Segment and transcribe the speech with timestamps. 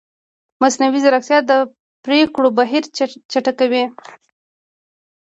[0.61, 1.51] مصنوعي ځیرکتیا د
[2.03, 2.83] پرېکړو بهیر
[3.31, 3.83] چټکوي.